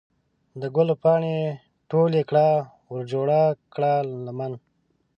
د 0.61 0.63
ګلو 0.75 0.95
پاڼې 1.03 1.37
ټولې 1.91 2.21
کړه 2.29 2.47
ورجوړه 2.93 3.43
کړه 3.73 3.93
لمن 4.25 4.53